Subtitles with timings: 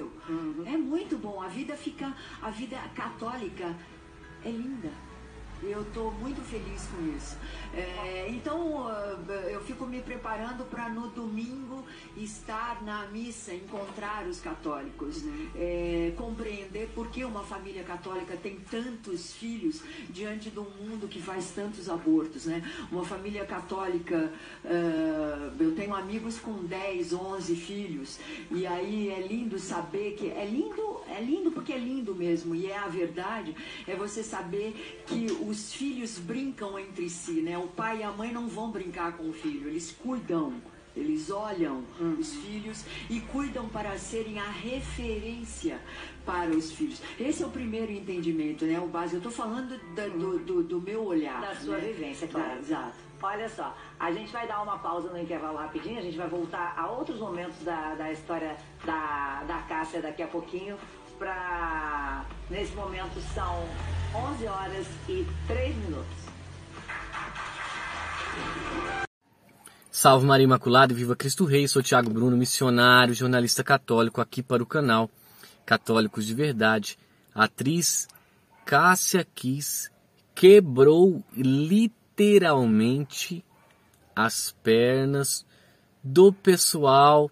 [0.00, 0.10] desafio.
[0.28, 0.64] Uhum.
[0.66, 1.42] É muito bom.
[1.42, 3.76] A vida fica, a vida católica
[4.44, 4.90] é linda.
[5.62, 7.36] Eu estou muito feliz com isso.
[7.74, 9.18] É, então, ah,
[9.50, 11.84] eu fico me preparando para no domingo
[12.24, 15.24] estar na missa, encontrar os católicos,
[15.54, 21.20] é, compreender por que uma família católica tem tantos filhos diante de um mundo que
[21.20, 22.46] faz tantos abortos.
[22.46, 22.62] Né?
[22.90, 24.32] Uma família católica,
[24.64, 28.18] uh, eu tenho amigos com 10, 11 filhos,
[28.50, 30.28] e aí é lindo saber que.
[30.30, 33.54] É lindo, é lindo porque é lindo mesmo, e é a verdade,
[33.86, 37.58] é você saber que os filhos brincam entre si, né?
[37.58, 40.54] O pai e a mãe não vão brincar com o filho, eles cuidam.
[40.96, 42.16] Eles olham hum.
[42.18, 45.80] os filhos e cuidam para serem a referência
[46.26, 47.00] para os filhos.
[47.18, 48.78] Esse é o primeiro entendimento, né?
[48.80, 49.16] O básico.
[49.16, 51.40] Eu estou falando da, do, do, do, meu olhar.
[51.40, 51.88] Da sua né?
[51.88, 52.58] vivência, claro.
[52.58, 52.94] exato.
[53.22, 56.74] Olha só, a gente vai dar uma pausa no intervalo rapidinho, a gente vai voltar
[56.76, 60.78] a outros momentos da, da história da, da Cássia daqui a pouquinho.
[61.18, 62.24] Pra...
[62.48, 63.62] Nesse momento são
[64.14, 66.30] 11 horas e 3 minutos.
[70.00, 74.66] Salve Maria Imaculada, viva Cristo Rei, sou Tiago Bruno, missionário, jornalista católico aqui para o
[74.66, 75.10] canal
[75.66, 76.96] Católicos de Verdade.
[77.34, 78.08] A atriz
[78.64, 79.90] Cássia Kiss
[80.34, 83.44] quebrou literalmente
[84.16, 85.44] as pernas
[86.02, 87.30] do pessoal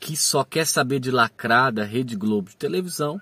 [0.00, 3.20] que só quer saber de lacrar da Rede Globo de televisão.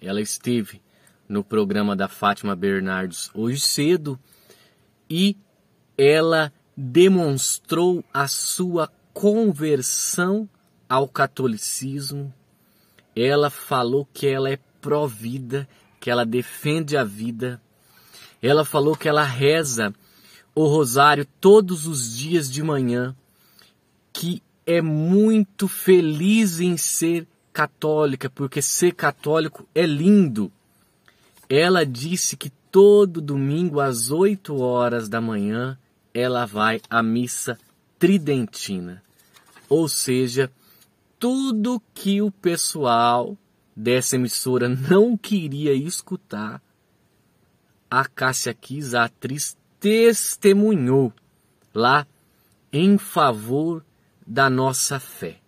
[0.00, 0.80] Ela esteve
[1.28, 4.18] no programa da Fátima Bernardes hoje cedo
[5.10, 5.36] e
[5.98, 10.48] ela demonstrou a sua conversão
[10.88, 12.32] ao catolicismo.
[13.14, 15.68] Ela falou que ela é pró-vida,
[16.00, 17.60] que ela defende a vida.
[18.42, 19.94] Ela falou que ela reza
[20.54, 23.14] o rosário todos os dias de manhã,
[24.12, 30.50] que é muito feliz em ser católica, porque ser católico é lindo.
[31.48, 35.76] Ela disse que todo domingo às 8 horas da manhã
[36.12, 37.58] ela vai à missa
[37.98, 39.02] tridentina.
[39.68, 40.50] Ou seja,
[41.18, 43.36] tudo que o pessoal
[43.76, 46.62] dessa emissora não queria escutar,
[47.90, 51.12] a Cássia Kiss, a atriz, testemunhou
[51.74, 52.06] lá
[52.72, 53.84] em favor
[54.26, 55.38] da nossa fé.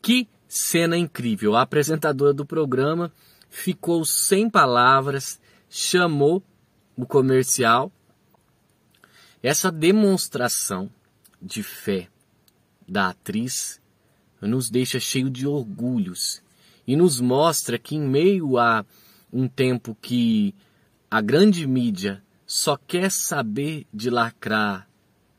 [0.00, 1.56] Que cena incrível!
[1.56, 3.12] A apresentadora do programa
[3.48, 6.42] ficou sem palavras, chamou
[6.96, 7.90] o comercial
[9.42, 10.88] essa demonstração
[11.40, 12.08] de fé
[12.86, 13.80] da atriz
[14.40, 16.42] nos deixa cheio de orgulhos
[16.86, 18.84] e nos mostra que, em meio a
[19.32, 20.54] um tempo que
[21.10, 24.88] a grande mídia só quer saber de lacrar,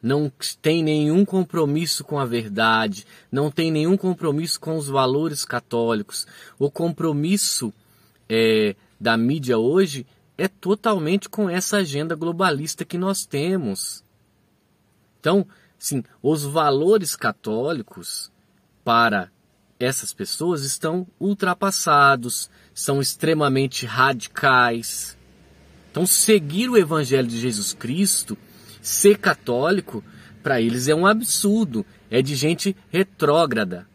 [0.02, 0.32] não
[0.62, 6.28] tem nenhum compromisso com a verdade, não tem nenhum compromisso com os valores católicos.
[6.60, 7.74] O compromisso
[8.28, 10.06] é, da mídia hoje
[10.44, 14.04] é totalmente com essa agenda globalista que nós temos.
[15.18, 15.48] Então,
[15.80, 18.30] sim, os valores católicos
[18.84, 19.32] para
[19.80, 25.18] essas pessoas estão ultrapassados, são extremamente radicais.
[25.90, 28.38] Então, seguir o Evangelho de Jesus Cristo,
[28.82, 30.04] ser católico,
[30.44, 33.88] para eles é um absurdo, é de gente retrógrada.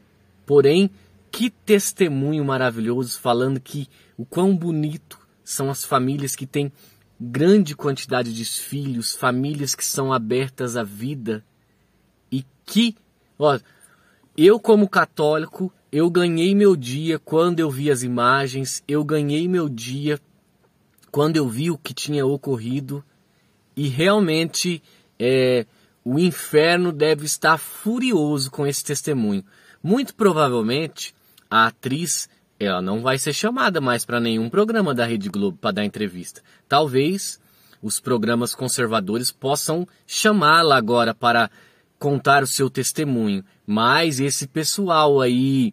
[0.47, 0.91] Porém,
[1.31, 6.71] que testemunho maravilhoso falando que o quão bonito são as famílias que têm
[7.19, 11.43] grande quantidade de filhos, famílias que são abertas à vida
[12.31, 12.95] e que,
[13.39, 13.59] ó,
[14.37, 19.71] eu como católico, eu ganhei meu dia quando eu vi as imagens, eu ganhei meu
[19.71, 20.21] dia
[21.11, 23.03] quando eu vi o que tinha ocorrido
[23.75, 24.83] e realmente
[25.19, 25.65] é,
[26.05, 29.43] o inferno deve estar furioso com esse testemunho.
[29.83, 31.15] Muito provavelmente
[31.51, 35.73] a atriz ela não vai ser chamada mais para nenhum programa da Rede Globo para
[35.73, 36.43] dar entrevista.
[36.69, 37.41] Talvez
[37.83, 41.51] os programas conservadores possam chamá-la agora para
[41.99, 45.73] contar o seu testemunho, mas esse pessoal aí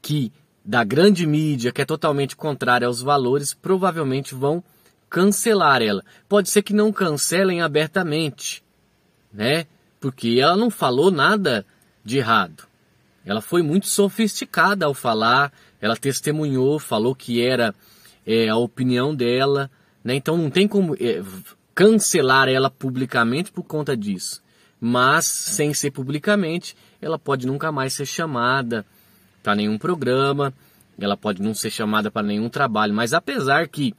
[0.00, 0.32] que
[0.64, 4.62] da grande mídia, que é totalmente contrária aos valores, provavelmente vão
[5.08, 6.02] cancelar ela.
[6.28, 8.64] Pode ser que não cancelem abertamente,
[9.32, 9.66] né?
[10.00, 11.64] Porque ela não falou nada
[12.04, 12.64] de errado.
[13.26, 17.74] Ela foi muito sofisticada ao falar, ela testemunhou, falou que era
[18.24, 19.68] é, a opinião dela,
[20.02, 20.14] né?
[20.14, 21.20] Então não tem como é,
[21.74, 24.40] cancelar ela publicamente por conta disso.
[24.80, 28.86] Mas sem ser publicamente, ela pode nunca mais ser chamada
[29.42, 30.54] para nenhum programa,
[30.98, 32.94] ela pode não ser chamada para nenhum trabalho.
[32.94, 33.94] Mas apesar que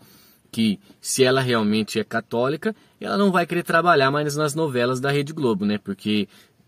[0.51, 5.11] que se ela realmente é católica, ela não vai querer trabalhar mais nas novelas da
[5.11, 5.77] Rede Globo, né?
[5.77, 6.27] Porque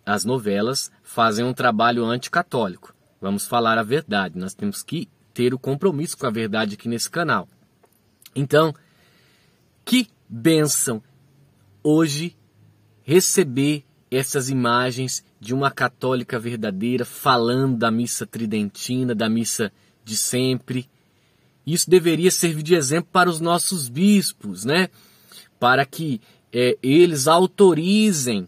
[0.10, 2.96] as novelas fazem um trabalho anticatólico.
[3.22, 7.08] Vamos falar a verdade, nós temos que ter o compromisso com a verdade aqui nesse
[7.08, 7.48] canal.
[8.36, 8.74] Então,
[9.86, 11.04] que bênção
[11.84, 12.36] hoje
[13.04, 19.72] receber essas imagens de uma católica verdadeira falando da missa tridentina, da missa
[20.04, 20.90] de sempre.
[21.68, 24.90] Isso deveria servir de exemplo para os nossos bispos, né?
[25.60, 26.20] Para que
[26.52, 28.48] é, eles autorizem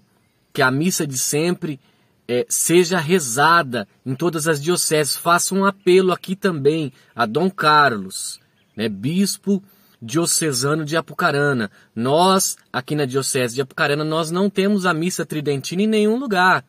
[0.53, 1.79] que a missa de sempre
[2.27, 5.15] é, seja rezada em todas as dioceses.
[5.15, 8.39] Faça um apelo aqui também a Dom Carlos,
[8.75, 9.63] né, bispo
[10.01, 11.69] diocesano de Apucarana.
[11.95, 16.65] Nós, aqui na diocese de Apucarana, nós não temos a missa tridentina em nenhum lugar.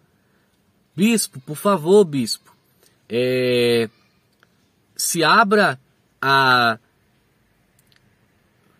[0.95, 2.55] Bispo, por favor, bispo,
[3.09, 3.89] é,
[4.95, 5.81] se abra
[6.21, 6.79] a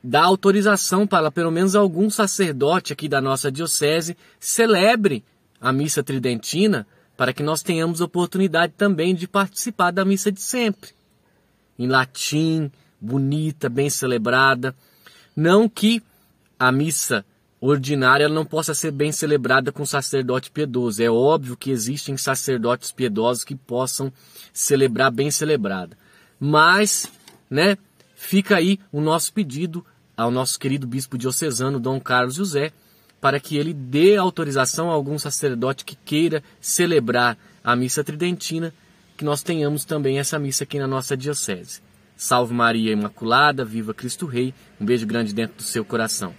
[0.03, 5.25] dar autorização para pelo menos algum sacerdote aqui da nossa diocese celebre
[5.61, 10.91] a missa tridentina para que nós tenhamos oportunidade também de participar da missa de sempre.
[11.79, 12.71] Em latim,
[13.01, 14.75] bonita, bem celebrada.
[15.37, 16.03] Não que
[16.59, 17.25] a missa
[17.61, 21.01] ordinária não possa ser bem celebrada com sacerdote piedoso.
[21.01, 24.13] É óbvio que existem sacerdotes piedosos que possam
[24.53, 25.97] celebrar bem celebrada.
[26.41, 27.07] Mas,
[27.49, 27.79] né,
[28.17, 32.73] fica aí o nosso pedido ao nosso querido bispo diocesano Dom Carlos José
[33.23, 38.75] para que ele dê autorização a algum sacerdote que queira celebrar a missa tridentina,
[39.17, 41.81] que nós tenhamos também essa missa aqui na nossa diocese.
[42.17, 44.53] Salve Maria Imaculada, viva Cristo Rei.
[44.81, 46.35] Um beijo grande dentro do seu coração.